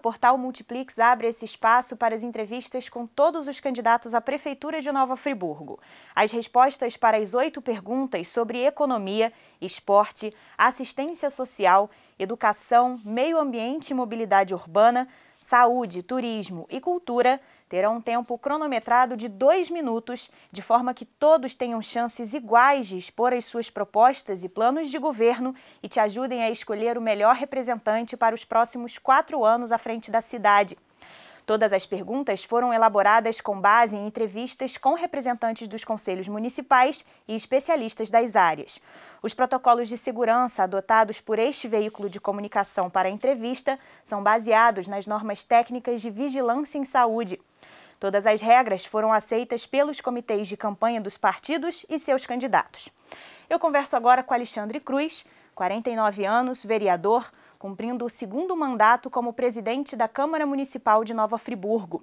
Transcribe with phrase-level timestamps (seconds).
[0.00, 4.90] portal Multiplix abre esse espaço para as entrevistas com todos os candidatos à Prefeitura de
[4.90, 5.78] Nova Friburgo.
[6.14, 13.94] As respostas para as oito perguntas sobre economia, esporte, assistência social, educação, meio ambiente e
[13.94, 15.06] mobilidade urbana,
[15.40, 17.40] saúde, turismo e cultura
[17.70, 22.98] terão um tempo cronometrado de dois minutos, de forma que todos tenham chances iguais de
[22.98, 27.36] expor as suas propostas e planos de governo e te ajudem a escolher o melhor
[27.36, 30.76] representante para os próximos quatro anos à frente da cidade.
[31.46, 37.36] Todas as perguntas foram elaboradas com base em entrevistas com representantes dos conselhos municipais e
[37.36, 38.80] especialistas das áreas.
[39.22, 44.88] Os protocolos de segurança adotados por este veículo de comunicação para a entrevista são baseados
[44.88, 47.40] nas normas técnicas de vigilância em saúde.
[48.00, 52.88] Todas as regras foram aceitas pelos comitês de campanha dos partidos e seus candidatos.
[53.48, 59.94] Eu converso agora com Alexandre Cruz, 49 anos, vereador, cumprindo o segundo mandato como presidente
[59.94, 62.02] da Câmara Municipal de Nova Friburgo.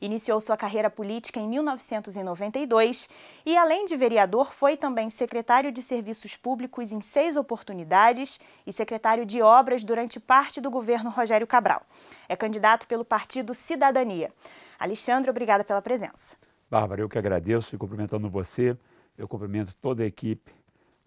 [0.00, 3.08] Iniciou sua carreira política em 1992
[3.46, 9.24] e, além de vereador, foi também secretário de Serviços Públicos em seis oportunidades e secretário
[9.24, 11.82] de Obras durante parte do governo Rogério Cabral.
[12.28, 14.32] É candidato pelo partido Cidadania.
[14.78, 16.36] Alexandre, obrigada pela presença.
[16.70, 18.76] Bárbara, eu que agradeço e cumprimentando você,
[19.16, 20.52] eu cumprimento toda a equipe,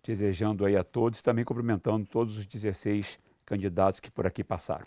[0.03, 4.86] desejando aí a todos, também cumprimentando todos os 16 candidatos que por aqui passaram.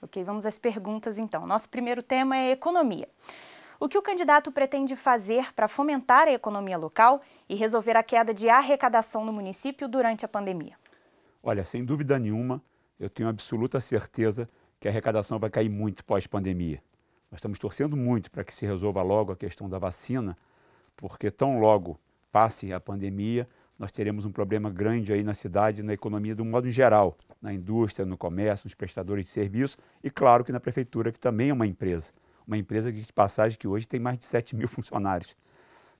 [0.00, 1.46] Ok, vamos às perguntas então.
[1.46, 3.08] Nosso primeiro tema é economia.
[3.80, 8.34] O que o candidato pretende fazer para fomentar a economia local e resolver a queda
[8.34, 10.76] de arrecadação no município durante a pandemia?
[11.42, 12.60] Olha, sem dúvida nenhuma,
[12.98, 14.48] eu tenho absoluta certeza
[14.80, 16.82] que a arrecadação vai cair muito pós-pandemia.
[17.30, 20.36] Nós estamos torcendo muito para que se resolva logo a questão da vacina,
[20.96, 21.98] porque tão logo
[22.32, 23.48] passe a pandemia,
[23.78, 27.52] nós teremos um problema grande aí na cidade, na economia de um modo geral, na
[27.52, 31.52] indústria, no comércio, nos prestadores de serviços e, claro, que na prefeitura, que também é
[31.52, 32.12] uma empresa.
[32.46, 35.36] Uma empresa de passagem que hoje tem mais de 7 mil funcionários.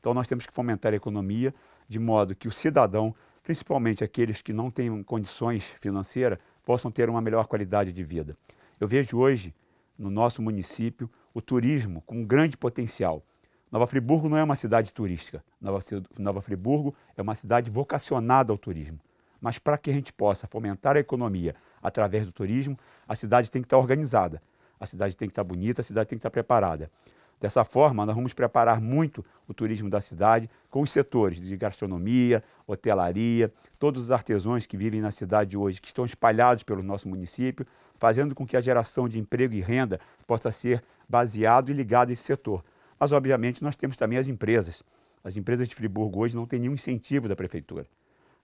[0.00, 1.54] Então, nós temos que fomentar a economia
[1.88, 7.20] de modo que o cidadão, principalmente aqueles que não têm condições financeiras, possam ter uma
[7.20, 8.36] melhor qualidade de vida.
[8.80, 9.54] Eu vejo hoje,
[9.98, 13.22] no nosso município, o turismo com um grande potencial.
[13.70, 15.44] Nova Friburgo não é uma cidade turística.
[15.60, 15.80] Nova,
[16.18, 18.98] Nova Friburgo é uma cidade vocacionada ao turismo.
[19.40, 23.60] Mas para que a gente possa fomentar a economia através do turismo, a cidade tem
[23.60, 24.42] que estar organizada,
[24.80, 26.90] a cidade tem que estar bonita, a cidade tem que estar preparada.
[27.40, 32.42] Dessa forma, nós vamos preparar muito o turismo da cidade com os setores de gastronomia,
[32.66, 37.64] hotelaria, todos os artesãos que vivem na cidade hoje, que estão espalhados pelo nosso município,
[37.96, 42.12] fazendo com que a geração de emprego e renda possa ser baseado e ligado a
[42.12, 42.64] esse setor.
[42.98, 44.82] Mas, obviamente, nós temos também as empresas.
[45.22, 47.86] As empresas de Friburgo hoje não têm nenhum incentivo da prefeitura.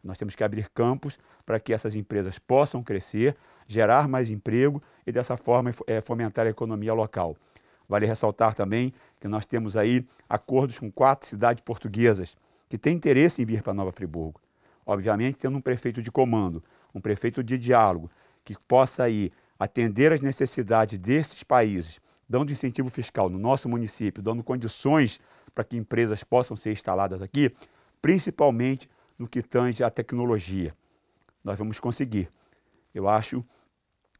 [0.03, 3.34] Nós temos que abrir campos para que essas empresas possam crescer,
[3.66, 7.37] gerar mais emprego e, dessa forma, é, fomentar a economia local.
[7.89, 12.37] Vale ressaltar também que nós temos aí acordos com quatro cidades portuguesas
[12.69, 14.41] que têm interesse em vir para Nova Friburgo.
[14.87, 16.62] Obviamente, tendo um prefeito de comando,
[16.94, 18.11] um prefeito de diálogo,
[18.44, 24.43] que possa aí atender às necessidades desses países dando incentivo fiscal no nosso município, dando
[24.43, 25.21] condições
[25.55, 27.55] para que empresas possam ser instaladas aqui,
[28.03, 30.75] principalmente no que tange à tecnologia.
[31.43, 32.28] Nós vamos conseguir.
[32.94, 33.44] Eu acho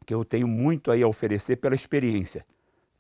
[0.07, 2.47] que eu tenho muito aí a oferecer pela experiência,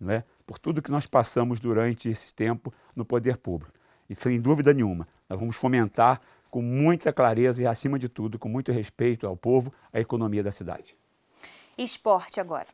[0.01, 0.25] não é?
[0.47, 3.73] Por tudo que nós passamos durante esse tempo no poder público.
[4.09, 8.49] E sem dúvida nenhuma, nós vamos fomentar com muita clareza e, acima de tudo, com
[8.49, 10.95] muito respeito ao povo, a economia da cidade.
[11.77, 12.69] Esporte agora.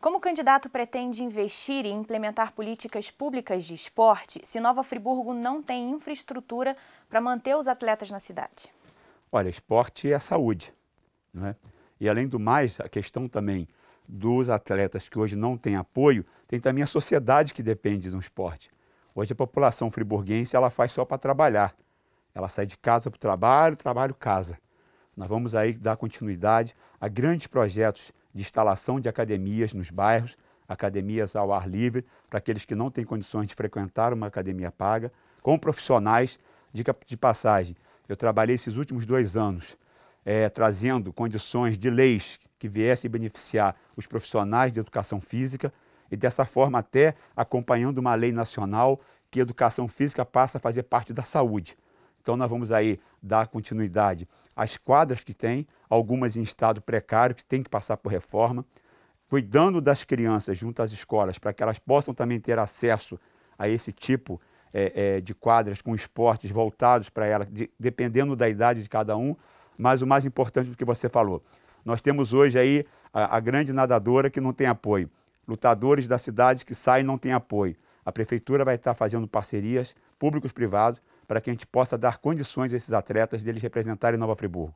[0.00, 5.62] Como o candidato pretende investir e implementar políticas públicas de esporte se Nova Friburgo não
[5.62, 6.76] tem infraestrutura
[7.08, 8.68] para manter os atletas na cidade?
[9.30, 10.74] Olha, esporte é saúde.
[11.32, 11.56] Não é?
[11.98, 13.66] E além do mais, a questão também
[14.08, 18.70] dos atletas que hoje não têm apoio, tem também a sociedade que depende do esporte.
[19.14, 21.74] Hoje a população friburguense ela faz só para trabalhar.
[22.34, 24.58] Ela sai de casa para o trabalho, trabalho, casa.
[25.16, 31.36] Nós vamos aí dar continuidade a grandes projetos de instalação de academias nos bairros, academias
[31.36, 35.12] ao ar livre, para aqueles que não têm condições de frequentar uma academia paga,
[35.42, 36.38] com profissionais
[36.72, 37.76] de, de passagem.
[38.08, 39.76] Eu trabalhei esses últimos dois anos
[40.24, 45.72] é, trazendo condições de leis que viessem beneficiar os profissionais de educação física
[46.08, 49.00] e dessa forma até acompanhando uma lei nacional
[49.32, 51.76] que educação física passa a fazer parte da saúde.
[52.20, 57.44] Então nós vamos aí dar continuidade às quadras que tem, algumas em estado precário, que
[57.44, 58.64] tem que passar por reforma,
[59.28, 63.18] cuidando das crianças junto às escolas, para que elas possam também ter acesso
[63.58, 64.40] a esse tipo
[64.72, 69.16] é, é, de quadras com esportes voltados para elas, de, dependendo da idade de cada
[69.16, 69.34] um.
[69.76, 71.42] Mas o mais importante do que você falou,
[71.84, 75.10] nós temos hoje aí a, a grande nadadora que não tem apoio.
[75.46, 77.76] Lutadores da cidade que saem e não têm apoio.
[78.04, 82.76] A prefeitura vai estar fazendo parcerias públicos-privados para que a gente possa dar condições a
[82.76, 84.74] esses atletas deles representarem Nova Friburgo.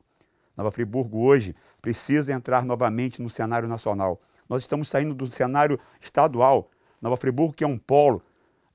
[0.55, 4.19] Nova Friburgo hoje precisa entrar novamente no cenário nacional.
[4.49, 6.69] Nós estamos saindo do cenário estadual.
[7.01, 8.23] Nova Friburgo, que é um polo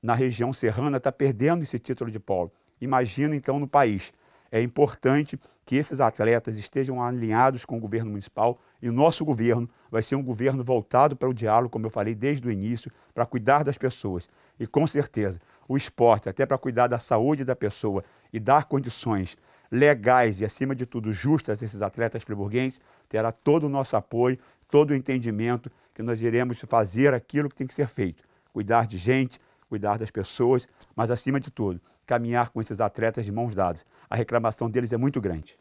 [0.01, 2.51] na região serrana, está perdendo esse título de polo.
[2.79, 4.13] Imagina então no país.
[4.53, 9.67] É importante que esses atletas estejam alinhados com o governo municipal e o nosso governo
[9.89, 13.25] vai ser um governo voltado para o diálogo, como eu falei desde o início, para
[13.25, 14.29] cuidar das pessoas.
[14.59, 19.35] E com certeza, o esporte, até para cuidar da saúde da pessoa e dar condições
[19.71, 22.79] legais e, acima de tudo, justas a esses atletas friburguenses,
[23.09, 24.37] terá todo o nosso apoio,
[24.69, 28.23] todo o entendimento que nós iremos fazer aquilo que tem que ser feito.
[28.53, 33.31] Cuidar de gente, cuidar das pessoas, mas, acima de tudo, caminhar com esses atletas de
[33.31, 33.85] mãos dadas.
[34.09, 35.57] A reclamação deles é muito grande.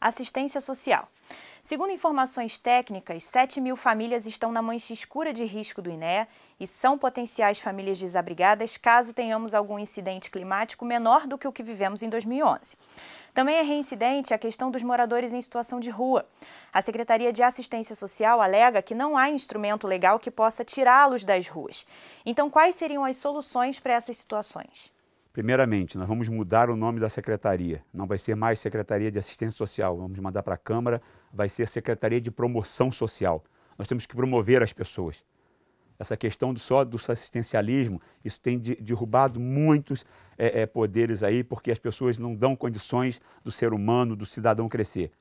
[0.00, 1.08] Assistência social.
[1.62, 6.26] Segundo informações técnicas, 7 mil famílias estão na mancha escura de risco do INEA
[6.58, 11.62] e são potenciais famílias desabrigadas caso tenhamos algum incidente climático menor do que o que
[11.62, 12.76] vivemos em 2011.
[13.34, 16.26] Também é reincidente a questão dos moradores em situação de rua.
[16.72, 21.46] A Secretaria de Assistência Social alega que não há instrumento legal que possa tirá-los das
[21.46, 21.86] ruas.
[22.24, 24.90] Então, quais seriam as soluções para essas situações?
[25.32, 27.84] Primeiramente, nós vamos mudar o nome da secretaria.
[27.94, 31.00] Não vai ser mais Secretaria de Assistência Social, vamos mandar para a Câmara,
[31.32, 33.44] vai ser Secretaria de Promoção Social.
[33.78, 35.24] Nós temos que promover as pessoas.
[36.00, 40.04] Essa questão do, só do assistencialismo, isso tem de, derrubado muitos
[40.36, 44.68] é, é, poderes aí, porque as pessoas não dão condições do ser humano, do cidadão
[44.68, 45.12] crescer.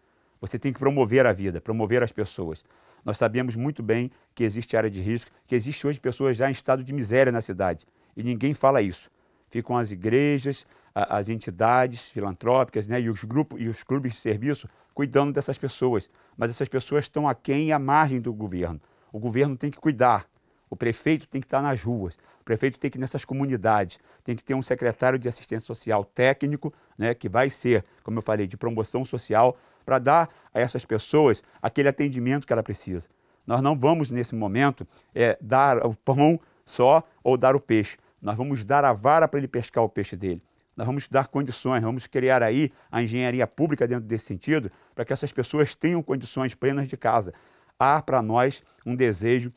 [0.41, 2.63] Você tem que promover a vida, promover as pessoas.
[3.06, 6.53] Nós sabemos muito bem que existe área de risco, que existe hoje pessoas já em
[6.53, 7.85] estado de miséria na cidade.
[8.17, 9.11] E ninguém fala isso
[9.49, 14.67] ficam as igrejas, as entidades filantrópicas né, e os grupos e os clubes de serviço
[14.93, 16.09] cuidando dessas pessoas.
[16.37, 18.79] Mas essas pessoas estão aquém e à margem do governo.
[19.11, 20.25] O governo tem que cuidar.
[20.69, 24.35] O prefeito tem que estar nas ruas, o prefeito tem que ir nessas comunidades, tem
[24.35, 28.45] que ter um secretário de assistência social técnico, né, que vai ser, como eu falei,
[28.45, 33.09] de promoção social, para dar a essas pessoas aquele atendimento que ela precisa.
[33.47, 37.97] Nós não vamos, nesse momento, é, dar o pão só ou dar o peixe.
[38.21, 40.42] Nós vamos dar a vara para ele pescar o peixe dele.
[40.75, 45.12] Nós vamos dar condições, vamos criar aí a engenharia pública dentro desse sentido, para que
[45.12, 47.33] essas pessoas tenham condições plenas de casa.
[47.77, 49.51] Há para nós um desejo.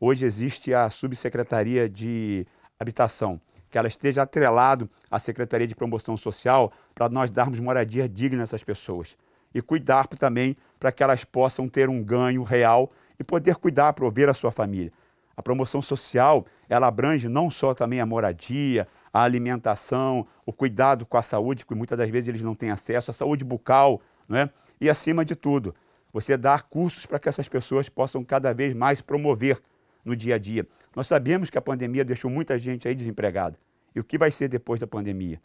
[0.00, 2.46] Hoje existe a subsecretaria de
[2.78, 8.42] habitação, que ela esteja atrelado à Secretaria de Promoção Social para nós darmos moradia digna
[8.42, 9.16] a essas pessoas.
[9.52, 14.28] E cuidar também para que elas possam ter um ganho real e poder cuidar, prover
[14.28, 14.92] a sua família.
[15.36, 21.16] A promoção social, ela abrange não só também a moradia, a alimentação, o cuidado com
[21.16, 24.50] a saúde, que muitas das vezes eles não têm acesso, a saúde bucal, né?
[24.80, 25.74] e acima de tudo,
[26.12, 29.58] você dar cursos para que essas pessoas possam cada vez mais promover
[30.04, 30.66] no dia a dia.
[30.94, 33.58] Nós sabemos que a pandemia deixou muita gente aí desempregada.
[33.94, 35.40] E o que vai ser depois da pandemia?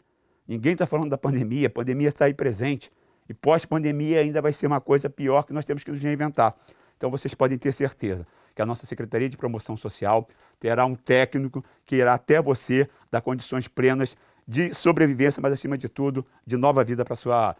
[0.46, 2.90] Ninguém está falando da pandemia, a pandemia está aí presente.
[3.28, 6.54] E pós-pandemia ainda vai ser uma coisa pior que nós temos que nos reinventar.
[6.96, 10.28] Então vocês podem ter certeza que a nossa Secretaria de Promoção Social
[10.60, 14.16] terá um técnico que irá até você dar condições plenas
[14.46, 17.56] de sobrevivência, mas acima de tudo, de nova vida para sua,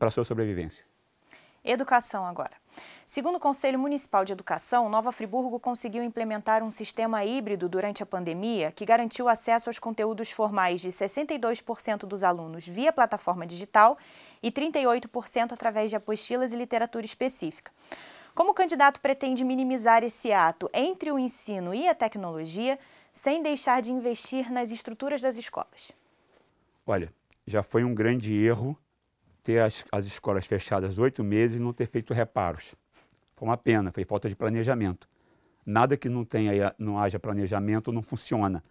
[0.00, 0.84] a sua sobrevivência.
[1.64, 2.50] Educação agora.
[3.06, 8.06] Segundo o Conselho Municipal de Educação, Nova Friburgo conseguiu implementar um sistema híbrido durante a
[8.06, 13.96] pandemia que garantiu acesso aos conteúdos formais de 62% dos alunos via plataforma digital
[14.42, 17.70] e 38% através de apostilas e literatura específica.
[18.34, 22.78] Como o candidato pretende minimizar esse ato entre o ensino e a tecnologia,
[23.12, 25.92] sem deixar de investir nas estruturas das escolas?
[26.86, 27.12] Olha,
[27.46, 28.76] já foi um grande erro
[29.44, 32.74] ter as, as escolas fechadas oito meses e não ter feito reparos.
[33.36, 35.06] Foi uma pena, foi falta de planejamento.
[35.66, 38.64] Nada que não tenha, não haja planejamento não funciona.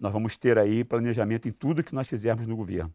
[0.00, 2.92] Nós vamos ter aí planejamento em tudo que nós fizermos no governo.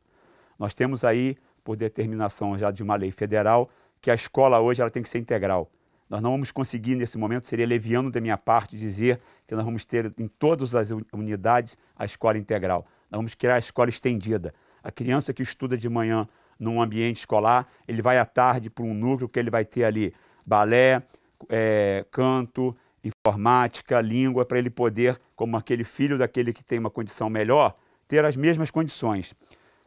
[0.59, 3.69] Nós temos aí, por determinação já de uma lei federal,
[4.01, 5.71] que a escola hoje ela tem que ser integral.
[6.11, 9.85] Nós não vamos conseguir, nesse momento, seria leviano da minha parte dizer que nós vamos
[9.85, 12.85] ter em todas as unidades a escola integral.
[13.09, 14.53] Nós vamos criar a escola estendida.
[14.83, 16.27] A criança que estuda de manhã
[16.59, 20.13] num ambiente escolar, ele vai à tarde para um núcleo que ele vai ter ali
[20.45, 21.01] balé,
[21.47, 27.29] é, canto, informática, língua, para ele poder, como aquele filho daquele que tem uma condição
[27.29, 27.73] melhor,
[28.05, 29.33] ter as mesmas condições.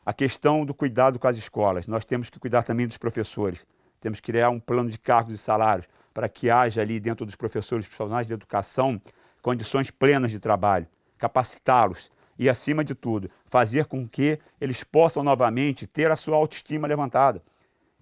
[0.07, 3.67] A questão do cuidado com as escolas, nós temos que cuidar também dos professores,
[4.01, 7.35] temos que criar um plano de cargos e salários para que haja ali dentro dos
[7.35, 9.03] professores profissionais de educação
[9.43, 10.87] condições plenas de trabalho,
[11.19, 16.89] capacitá-los e, acima de tudo, fazer com que eles possam novamente ter a sua autoestima
[16.89, 17.43] levantada.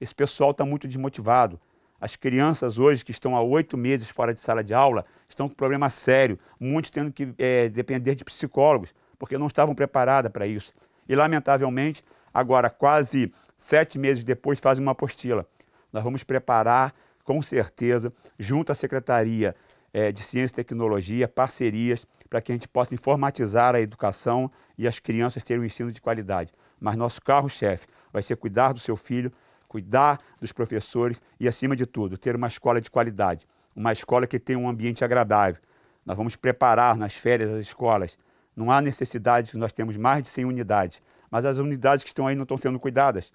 [0.00, 1.61] Esse pessoal está muito desmotivado.
[2.00, 5.54] As crianças hoje que estão há oito meses fora de sala de aula estão com
[5.54, 10.73] problema sério, muitos tendo que é, depender de psicólogos, porque não estavam preparadas para isso.
[11.09, 15.47] E, lamentavelmente, agora, quase sete meses depois, fazem uma apostila.
[15.92, 19.54] Nós vamos preparar, com certeza, junto à Secretaria
[19.92, 24.88] é, de Ciência e Tecnologia, parcerias para que a gente possa informatizar a educação e
[24.88, 26.52] as crianças terem um ensino de qualidade.
[26.80, 29.30] Mas nosso carro-chefe vai ser cuidar do seu filho,
[29.68, 34.38] cuidar dos professores e, acima de tudo, ter uma escola de qualidade, uma escola que
[34.38, 35.60] tenha um ambiente agradável.
[36.04, 38.18] Nós vamos preparar nas férias as escolas.
[38.56, 42.34] Não há necessidade, nós temos mais de 100 unidades, mas as unidades que estão aí
[42.34, 43.32] não estão sendo cuidadas.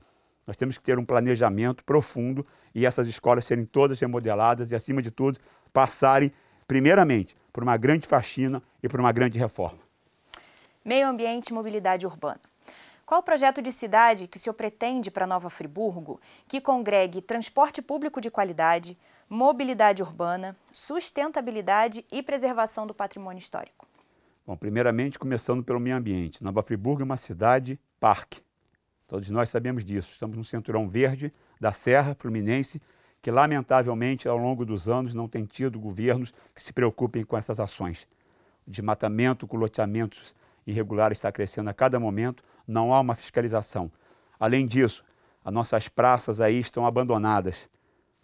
[0.47, 5.01] Nós temos que ter um planejamento profundo e essas escolas serem todas remodeladas e, acima
[5.01, 5.37] de tudo,
[5.73, 6.31] passarem,
[6.65, 9.79] primeiramente, por uma grande faxina e por uma grande reforma.
[10.85, 12.39] Meio ambiente e mobilidade urbana.
[13.05, 17.81] Qual o projeto de cidade que o senhor pretende para Nova Friburgo que congregue transporte
[17.81, 18.97] público de qualidade,
[19.29, 23.85] mobilidade urbana, sustentabilidade e preservação do patrimônio histórico?
[24.45, 26.41] Bom, primeiramente, começando pelo meio ambiente.
[26.41, 28.46] Nova Friburgo é uma cidade parque.
[29.07, 30.11] Todos nós sabemos disso.
[30.11, 32.81] Estamos no cinturão verde da Serra Fluminense,
[33.21, 37.57] que lamentavelmente ao longo dos anos não tem tido governos que se preocupem com essas
[37.57, 38.05] ações.
[38.67, 40.35] O desmatamento, com loteamentos
[40.65, 43.89] irregulares está crescendo a cada momento, não há uma fiscalização.
[44.37, 45.05] Além disso,
[45.43, 47.69] as nossas praças aí estão abandonadas.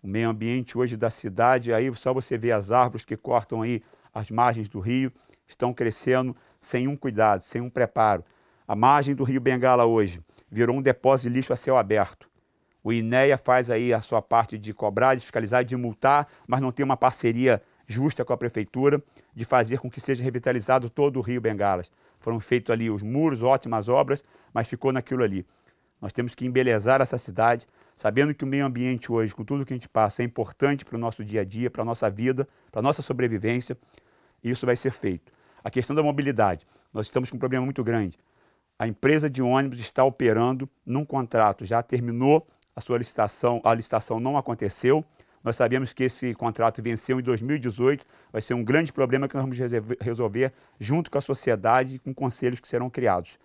[0.01, 3.81] O meio ambiente hoje da cidade, aí só você vê as árvores que cortam aí
[4.13, 5.13] as margens do rio,
[5.47, 8.25] estão crescendo sem um cuidado, sem um preparo.
[8.67, 10.21] A margem do rio Bengala hoje
[10.53, 12.29] virou um depósito de lixo a céu aberto.
[12.83, 16.71] O INEA faz aí a sua parte de cobrar, de fiscalizar, de multar, mas não
[16.71, 19.01] tem uma parceria justa com a prefeitura
[19.33, 21.91] de fazer com que seja revitalizado todo o Rio Bengalas.
[22.19, 25.45] Foram feitos ali os muros, ótimas obras, mas ficou naquilo ali.
[25.99, 29.73] Nós temos que embelezar essa cidade, sabendo que o meio ambiente hoje, com tudo que
[29.73, 32.47] a gente passa, é importante para o nosso dia a dia, para a nossa vida,
[32.71, 33.77] para a nossa sobrevivência,
[34.43, 35.31] e isso vai ser feito.
[35.63, 38.19] A questão da mobilidade, nós estamos com um problema muito grande.
[38.83, 44.19] A empresa de ônibus está operando num contrato, já terminou a sua licitação, a licitação
[44.19, 45.05] não aconteceu,
[45.41, 49.43] nós sabemos que esse contrato venceu em 2018, vai ser um grande problema que nós
[49.45, 49.57] vamos
[50.01, 53.39] resolver junto com a sociedade e com conselhos que serão criados.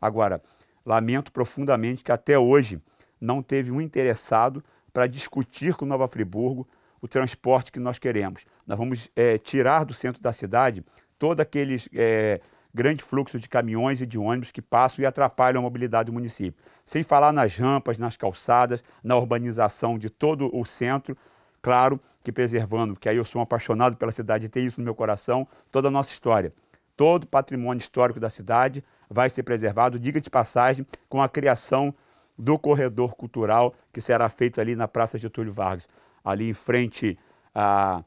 [0.00, 0.40] Agora,
[0.86, 2.80] lamento profundamente que até hoje
[3.20, 6.66] não teve um interessado para discutir com Nova Friburgo
[7.02, 8.46] o transporte que nós queremos.
[8.66, 10.82] Nós vamos é, tirar do centro da cidade
[11.18, 12.40] todo aqueles é,
[12.74, 16.62] grande fluxo de caminhões e de ônibus que passam e atrapalham a mobilidade do município.
[16.84, 21.16] Sem falar nas rampas, nas calçadas, na urbanização de todo o centro,
[21.60, 24.84] claro que preservando, que aí eu sou um apaixonado pela cidade e tenho isso no
[24.84, 26.52] meu coração, toda a nossa história.
[26.96, 31.94] Todo o patrimônio histórico da cidade vai ser preservado, diga de passagem, com a criação
[32.38, 35.88] do corredor cultural que será feito ali na Praça Getúlio Vargas,
[36.24, 37.18] ali em frente
[37.54, 38.02] à,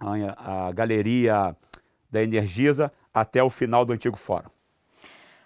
[0.00, 1.56] à, à Galeria
[2.10, 4.50] da Energisa, até o final do antigo fórum.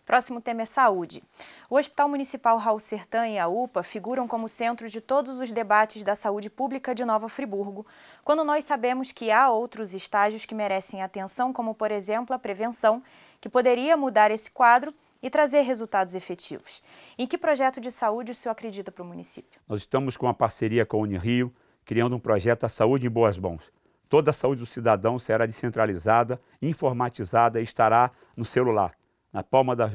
[0.07, 1.21] Próximo tema é saúde.
[1.69, 6.05] O Hospital Municipal Raul Sertã e a UPA figuram como centro de todos os debates
[6.05, 7.85] da saúde pública de Nova Friburgo,
[8.23, 13.03] quando nós sabemos que há outros estágios que merecem atenção, como, por exemplo, a prevenção,
[13.41, 16.81] que poderia mudar esse quadro e trazer resultados efetivos.
[17.19, 19.61] Em que projeto de saúde o senhor acredita para o município?
[19.67, 21.53] Nós estamos com uma parceria com a Unirio,
[21.85, 23.76] criando um projeto A Saúde em Boas Mãos.
[24.09, 28.93] Toda a saúde do cidadão será descentralizada, informatizada e estará no celular
[29.37, 29.93] na palma das,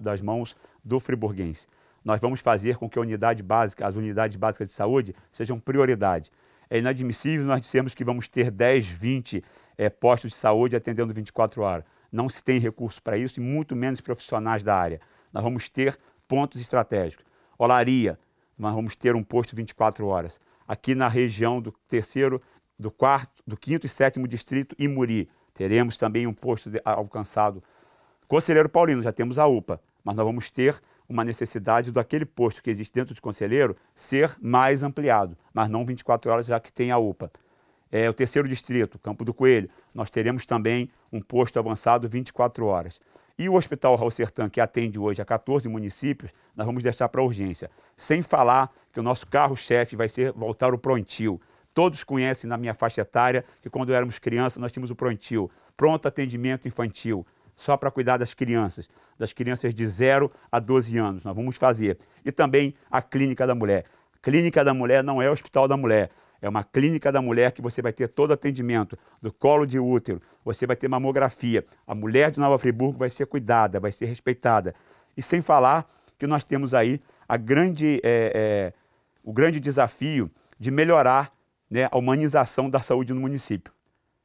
[0.00, 1.68] das mãos do friburguense.
[2.04, 6.32] Nós vamos fazer com que a unidade básica, as unidades básicas de saúde sejam prioridade.
[6.68, 9.44] É inadmissível nós dissemos que vamos ter 10, 20
[9.78, 11.84] é, postos de saúde atendendo 24 horas.
[12.10, 15.00] Não se tem recurso para isso e muito menos profissionais da área.
[15.32, 17.24] Nós vamos ter pontos estratégicos.
[17.56, 18.18] Olaria,
[18.58, 20.40] nós vamos ter um posto 24 horas.
[20.66, 22.42] Aqui na região do terceiro,
[22.80, 27.62] do quarto, do quinto e sétimo distrito, Imuri, teremos também um posto de, alcançado
[28.26, 32.70] Conselheiro Paulino, já temos a UPA, mas nós vamos ter uma necessidade daquele posto que
[32.70, 36.96] existe dentro de conselheiro ser mais ampliado, mas não 24 horas, já que tem a
[36.96, 37.30] UPA.
[37.90, 43.00] É, o terceiro distrito, Campo do Coelho, nós teremos também um posto avançado 24 horas.
[43.36, 47.22] E o Hospital Raul Sertã, que atende hoje a 14 municípios, nós vamos deixar para
[47.22, 47.68] urgência.
[47.96, 51.40] Sem falar que o nosso carro-chefe vai ser voltar o Prontil.
[51.72, 56.08] Todos conhecem na minha faixa etária que quando éramos crianças nós tínhamos o Prontil, pronto
[56.08, 61.24] atendimento infantil só para cuidar das crianças, das crianças de 0 a 12 anos.
[61.24, 61.98] Nós vamos fazer.
[62.24, 63.84] E também a Clínica da Mulher.
[64.22, 66.10] Clínica da Mulher não é o Hospital da Mulher.
[66.42, 70.22] É uma clínica da mulher que você vai ter todo atendimento do colo de útero,
[70.42, 71.66] você vai ter mamografia.
[71.86, 74.74] A mulher de Nova Friburgo vai ser cuidada, vai ser respeitada.
[75.16, 75.86] E sem falar
[76.18, 78.72] que nós temos aí a grande, é, é,
[79.22, 81.30] o grande desafio de melhorar
[81.70, 83.72] né, a humanização da saúde no município,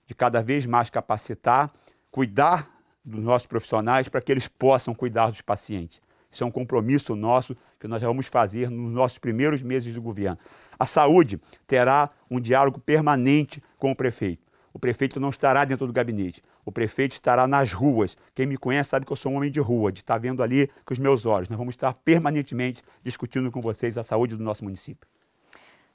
[0.05, 1.71] de cada vez mais capacitar,
[2.09, 2.69] cuidar
[3.03, 6.01] dos nossos profissionais para que eles possam cuidar dos pacientes.
[6.31, 10.37] Isso é um compromisso nosso que nós vamos fazer nos nossos primeiros meses de governo.
[10.77, 14.43] A saúde terá um diálogo permanente com o prefeito.
[14.73, 16.43] O prefeito não estará dentro do gabinete.
[16.65, 18.17] O prefeito estará nas ruas.
[18.33, 20.69] Quem me conhece sabe que eu sou um homem de rua, de estar vendo ali
[20.83, 21.47] com os meus olhos.
[21.47, 25.07] Nós vamos estar permanentemente discutindo com vocês a saúde do nosso município.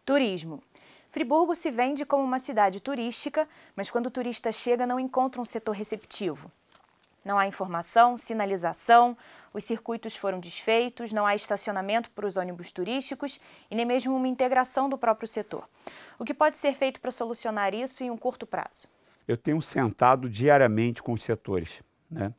[0.06, 0.62] Turismo.
[1.10, 5.44] Friburgo se vende como uma cidade turística, mas quando o turista chega não encontra um
[5.44, 6.50] setor receptivo.
[7.24, 9.16] Não há informação, sinalização,
[9.52, 13.40] os circuitos foram desfeitos, não há estacionamento para os ônibus turísticos
[13.70, 15.68] e nem mesmo uma integração do próprio setor.
[16.18, 18.86] O que pode ser feito para solucionar isso em um curto prazo?
[19.26, 22.32] Eu tenho sentado diariamente com os setores, né?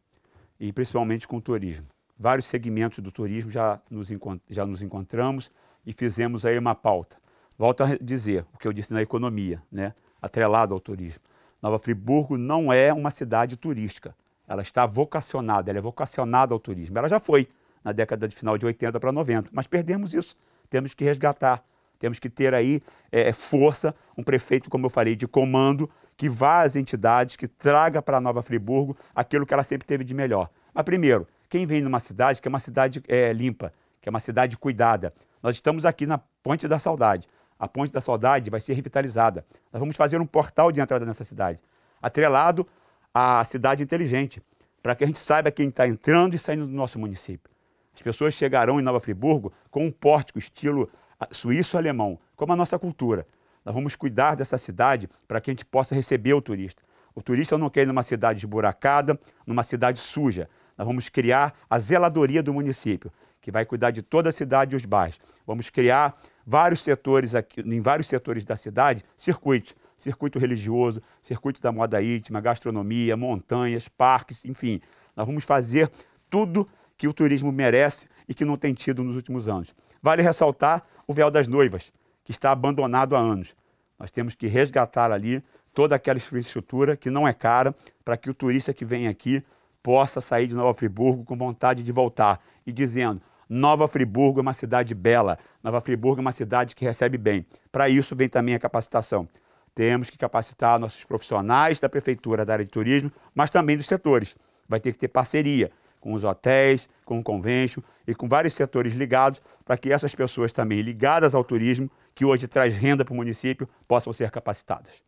[0.59, 1.87] e principalmente com o turismo.
[2.17, 4.09] Vários segmentos do turismo já nos,
[4.49, 5.51] já nos encontramos
[5.85, 7.20] e fizemos aí uma pauta.
[7.61, 9.93] Volto a dizer o que eu disse na economia, né?
[10.19, 11.21] atrelado ao turismo.
[11.61, 14.15] Nova Friburgo não é uma cidade turística
[14.51, 16.97] ela está vocacionada, ela é vocacionada ao turismo.
[16.97, 17.47] Ela já foi
[17.83, 20.35] na década de final de 80 para 90, mas perdemos isso.
[20.69, 21.63] Temos que resgatar,
[21.97, 26.63] temos que ter aí é, força, um prefeito, como eu falei, de comando, que vá
[26.63, 30.49] às entidades, que traga para Nova Friburgo aquilo que ela sempre teve de melhor.
[30.73, 34.19] Mas primeiro, quem vem numa cidade que é uma cidade é, limpa, que é uma
[34.19, 35.13] cidade cuidada.
[35.41, 37.27] Nós estamos aqui na Ponte da Saudade.
[37.61, 39.45] A Ponte da Saudade vai ser revitalizada.
[39.71, 41.61] Nós vamos fazer um portal de entrada nessa cidade,
[42.01, 42.67] atrelado
[43.13, 44.41] a cidade inteligente,
[44.81, 47.51] para que a gente saiba quem está entrando e saindo do nosso município.
[47.93, 50.89] As pessoas chegarão em Nova Friburgo com um pórtico estilo
[51.19, 53.27] ah, suíço-alemão, como a nossa cultura.
[53.63, 56.81] Nós vamos cuidar dessa cidade para que a gente possa receber o turista.
[57.13, 60.49] O turista não quer ir numa cidade esburacada, numa cidade suja.
[60.75, 64.77] Nós vamos criar a zeladoria do município, que vai cuidar de toda a cidade e
[64.77, 65.19] os bairros.
[65.45, 71.71] Vamos criar vários setores aqui, em vários setores da cidade, circuitos circuito religioso, circuito da
[71.71, 74.81] moda íntima, gastronomia, montanhas, parques, enfim.
[75.15, 75.91] Nós vamos fazer
[76.29, 79.73] tudo que o turismo merece e que não tem tido nos últimos anos.
[80.01, 83.55] Vale ressaltar o véu das noivas, que está abandonado há anos.
[83.99, 88.33] Nós temos que resgatar ali toda aquela infraestrutura que não é cara para que o
[88.33, 89.43] turista que vem aqui
[89.83, 93.21] possa sair de Nova Friburgo com vontade de voltar e dizendo:
[93.53, 97.45] Nova Friburgo é uma cidade bela, Nova Friburgo é uma cidade que recebe bem.
[97.69, 99.27] Para isso vem também a capacitação.
[99.75, 104.37] Temos que capacitar nossos profissionais da prefeitura da área de turismo, mas também dos setores.
[104.69, 108.93] Vai ter que ter parceria com os hotéis, com o convênio e com vários setores
[108.93, 113.17] ligados para que essas pessoas também ligadas ao turismo, que hoje traz renda para o
[113.17, 115.03] município, possam ser capacitadas.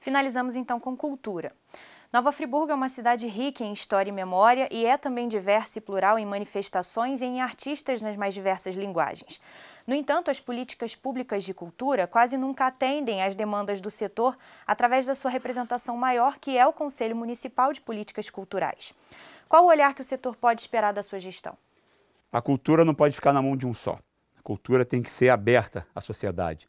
[0.00, 1.52] Finalizamos então com cultura.
[2.10, 5.82] Nova Friburgo é uma cidade rica em história e memória e é também diversa e
[5.82, 9.38] plural em manifestações e em artistas nas mais diversas linguagens.
[9.86, 15.06] No entanto, as políticas públicas de cultura quase nunca atendem às demandas do setor através
[15.06, 18.94] da sua representação maior, que é o Conselho Municipal de Políticas Culturais.
[19.46, 21.58] Qual o olhar que o setor pode esperar da sua gestão?
[22.32, 23.98] A cultura não pode ficar na mão de um só.
[24.38, 26.66] A cultura tem que ser aberta à sociedade.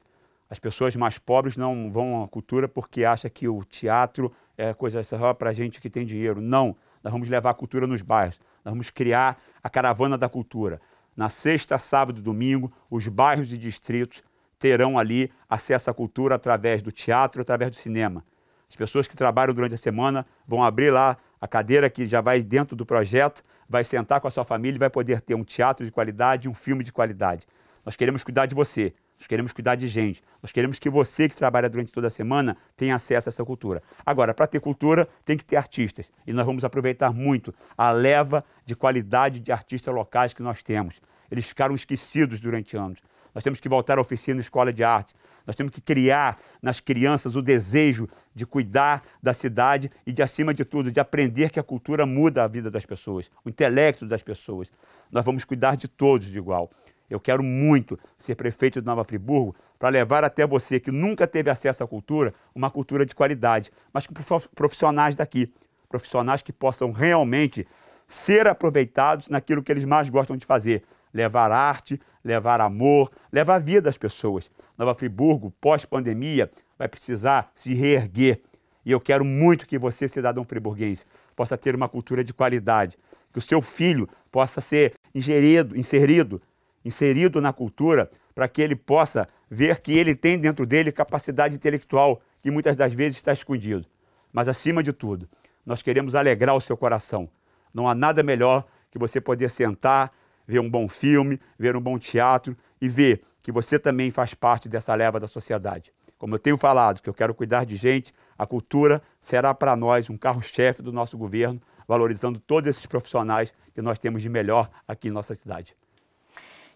[0.49, 5.01] As pessoas mais pobres não vão à cultura porque acham que o teatro é coisa
[5.03, 6.41] só para gente que tem dinheiro.
[6.41, 6.75] Não.
[7.01, 8.37] Nós vamos levar a cultura nos bairros.
[8.63, 10.81] Nós vamos criar a caravana da cultura.
[11.15, 14.21] Na sexta, sábado e domingo, os bairros e distritos
[14.59, 18.21] terão ali acesso à cultura através do teatro, através do cinema.
[18.69, 22.43] As pessoas que trabalham durante a semana vão abrir lá a cadeira que já vai
[22.43, 25.85] dentro do projeto, vai sentar com a sua família e vai poder ter um teatro
[25.85, 27.47] de qualidade, um filme de qualidade.
[27.85, 28.93] Nós queremos cuidar de você.
[29.19, 30.23] Nós queremos cuidar de gente.
[30.41, 33.83] Nós queremos que você que trabalha durante toda a semana tenha acesso a essa cultura.
[34.05, 36.09] Agora, para ter cultura, tem que ter artistas.
[36.25, 41.01] E nós vamos aproveitar muito a leva de qualidade de artistas locais que nós temos.
[41.29, 42.99] Eles ficaram esquecidos durante anos.
[43.35, 45.13] Nós temos que voltar à oficina escola de arte.
[45.45, 50.53] Nós temos que criar nas crianças o desejo de cuidar da cidade e, de acima
[50.53, 54.23] de tudo, de aprender que a cultura muda a vida das pessoas, o intelecto das
[54.23, 54.71] pessoas.
[55.11, 56.71] Nós vamos cuidar de todos de igual.
[57.09, 61.49] Eu quero muito ser prefeito de Nova Friburgo para levar até você que nunca teve
[61.49, 64.13] acesso à cultura, uma cultura de qualidade, mas com
[64.53, 65.51] profissionais daqui,
[65.87, 67.65] profissionais que possam realmente
[68.07, 73.59] ser aproveitados naquilo que eles mais gostam de fazer, levar arte, levar amor, levar a
[73.59, 74.51] vida das pessoas.
[74.77, 78.41] Nova Friburgo, pós-pandemia, vai precisar se reerguer.
[78.85, 82.97] E eu quero muito que você, cidadão friburguense, possa ter uma cultura de qualidade,
[83.31, 86.41] que o seu filho possa ser ingerido, inserido
[86.89, 92.21] inserido na cultura para que ele possa ver que ele tem dentro dele capacidade intelectual
[92.41, 93.85] que muitas das vezes está escondido.
[94.31, 95.27] Mas acima de tudo,
[95.65, 97.29] nós queremos alegrar o seu coração.
[97.73, 100.11] Não há nada melhor que você poder sentar,
[100.47, 104.67] ver um bom filme, ver um bom teatro e ver que você também faz parte
[104.67, 105.93] dessa leva da sociedade.
[106.17, 110.09] Como eu tenho falado, que eu quero cuidar de gente, a cultura será para nós
[110.09, 115.07] um carro-chefe do nosso governo, valorizando todos esses profissionais que nós temos de melhor aqui
[115.07, 115.75] em nossa cidade.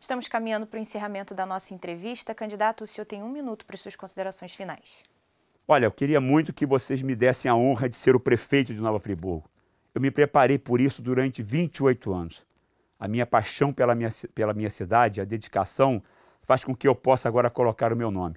[0.03, 2.35] Estamos caminhando para o encerramento da nossa entrevista.
[2.35, 5.01] Candidato, o senhor tem um minuto para suas considerações finais.
[5.65, 8.81] Olha, eu queria muito que vocês me dessem a honra de ser o prefeito de
[8.81, 9.49] Nova Friburgo.
[9.95, 12.45] Eu me preparei por isso durante 28 anos.
[12.99, 16.03] A minha paixão pela minha, pela minha cidade, a dedicação,
[16.41, 18.35] faz com que eu possa agora colocar o meu nome.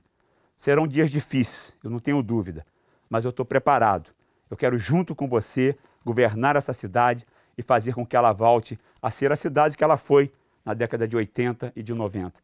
[0.56, 2.64] Serão dias difíceis, eu não tenho dúvida,
[3.10, 4.10] mas eu estou preparado.
[4.48, 7.26] Eu quero, junto com você, governar essa cidade
[7.58, 10.32] e fazer com que ela volte a ser a cidade que ela foi
[10.66, 12.34] na década de 80 e de 90.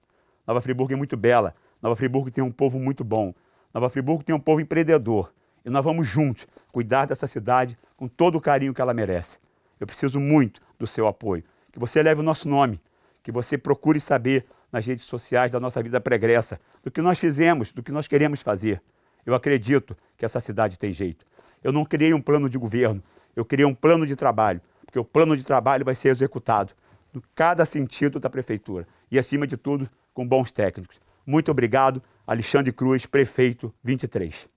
[0.47, 3.35] Nova Friburgo é muito bela, Nova Friburgo tem um povo muito bom,
[3.75, 5.33] Nova Friburgo tem um povo empreendedor
[5.65, 9.39] e nós vamos juntos cuidar dessa cidade com todo o carinho que ela merece.
[9.81, 11.43] Eu preciso muito do seu apoio.
[11.73, 12.81] Que você leve o nosso nome,
[13.23, 17.73] que você procure saber nas redes sociais da nossa vida pregressa, do que nós fizemos,
[17.73, 18.81] do que nós queremos fazer.
[19.25, 21.25] Eu acredito que essa cidade tem jeito.
[21.63, 23.03] Eu não criei um plano de governo,
[23.35, 26.73] eu criei um plano de trabalho, porque o plano de trabalho vai ser executado
[27.15, 31.01] em cada sentido da prefeitura e, acima de tudo, com bons técnicos.
[31.27, 34.49] Muito obrigado, Alexandre Cruz, prefeito 23.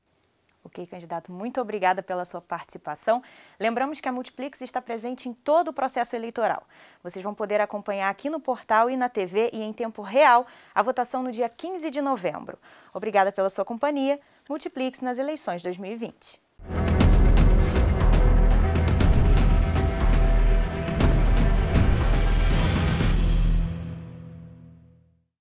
[0.65, 3.22] Ok, candidato, muito obrigada pela sua participação.
[3.60, 6.68] Lembramos que a Multiplix está presente em todo o processo eleitoral.
[7.04, 10.82] Vocês vão poder acompanhar aqui no portal e na TV e em tempo real a
[10.82, 12.58] votação no dia 15 de novembro.
[12.96, 14.20] Obrigada pela sua companhia.
[14.50, 16.44] Multiplix nas eleições 2020.